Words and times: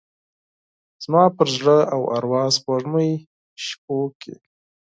زما 1.03 1.23
پر 1.37 1.47
زړه 1.57 1.77
او 1.93 2.01
اروا 2.15 2.43
د 2.51 2.53
سپوږمۍ 2.57 3.11
شپوکې، 3.65 4.35